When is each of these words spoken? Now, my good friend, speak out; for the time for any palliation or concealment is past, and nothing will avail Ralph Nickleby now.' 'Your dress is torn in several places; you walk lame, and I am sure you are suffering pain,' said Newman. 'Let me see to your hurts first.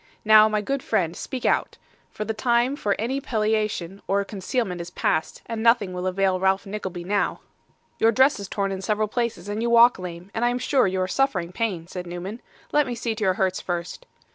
Now, 0.25 0.49
my 0.49 0.61
good 0.61 0.81
friend, 0.81 1.15
speak 1.15 1.45
out; 1.45 1.77
for 2.09 2.25
the 2.25 2.33
time 2.33 2.75
for 2.75 2.95
any 2.97 3.21
palliation 3.21 4.01
or 4.07 4.25
concealment 4.25 4.81
is 4.81 4.89
past, 4.89 5.43
and 5.45 5.61
nothing 5.61 5.93
will 5.93 6.07
avail 6.07 6.39
Ralph 6.39 6.65
Nickleby 6.65 7.03
now.' 7.03 7.41
'Your 7.99 8.11
dress 8.11 8.39
is 8.39 8.47
torn 8.47 8.71
in 8.71 8.81
several 8.81 9.07
places; 9.07 9.47
you 9.47 9.69
walk 9.69 9.99
lame, 9.99 10.31
and 10.33 10.43
I 10.43 10.49
am 10.49 10.57
sure 10.57 10.87
you 10.87 11.01
are 11.01 11.07
suffering 11.07 11.51
pain,' 11.51 11.85
said 11.85 12.07
Newman. 12.07 12.41
'Let 12.71 12.87
me 12.87 12.95
see 12.95 13.13
to 13.13 13.23
your 13.23 13.35
hurts 13.35 13.61
first. 13.61 14.07